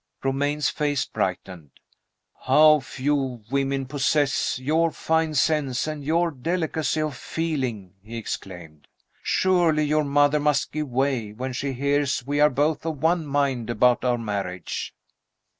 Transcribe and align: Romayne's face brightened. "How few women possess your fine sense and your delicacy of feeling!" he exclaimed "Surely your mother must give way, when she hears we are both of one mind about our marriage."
Romayne's 0.23 0.67
face 0.71 1.05
brightened. 1.05 1.69
"How 2.45 2.79
few 2.79 3.43
women 3.51 3.85
possess 3.85 4.57
your 4.57 4.89
fine 4.89 5.35
sense 5.35 5.85
and 5.85 6.03
your 6.03 6.31
delicacy 6.31 7.01
of 7.03 7.15
feeling!" 7.15 7.93
he 8.01 8.17
exclaimed 8.17 8.87
"Surely 9.21 9.83
your 9.83 10.03
mother 10.03 10.39
must 10.39 10.71
give 10.71 10.89
way, 10.89 11.33
when 11.33 11.53
she 11.53 11.73
hears 11.73 12.25
we 12.25 12.39
are 12.41 12.49
both 12.49 12.83
of 12.83 12.97
one 12.97 13.27
mind 13.27 13.69
about 13.69 14.03
our 14.03 14.17
marriage." 14.17 14.91